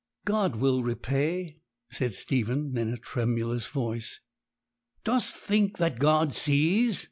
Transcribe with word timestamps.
'God 0.25 0.55
will 0.55 0.81
repay,' 0.81 1.59
said 1.91 2.13
Stephen 2.15 2.75
in 2.75 2.91
a 2.91 2.97
tremulous 2.97 3.69
tone. 3.69 4.01
'Dost 5.03 5.35
think 5.35 5.77
that 5.77 5.99
God 5.99 6.33
sees?' 6.33 6.99